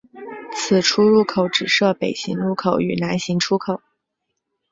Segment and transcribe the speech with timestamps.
[0.51, 3.83] 此出入口只设北行入口与南行出口。